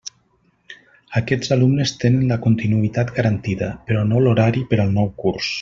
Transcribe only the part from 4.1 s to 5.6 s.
no l'horari per al nou curs.